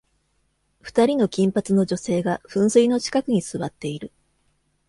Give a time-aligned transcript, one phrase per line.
[0.81, 4.11] 二人の金髪の女性が噴水の近くに座っている。